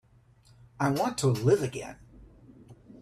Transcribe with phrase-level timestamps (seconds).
[0.79, 1.97] I want to live again.